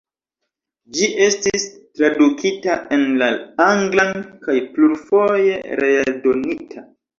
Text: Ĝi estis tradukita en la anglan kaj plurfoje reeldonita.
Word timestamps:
Ĝi 0.95 1.09
estis 1.25 1.65
tradukita 1.99 2.79
en 2.97 3.05
la 3.21 3.29
anglan 3.67 4.17
kaj 4.49 4.59
plurfoje 4.73 5.63
reeldonita. 5.85 6.87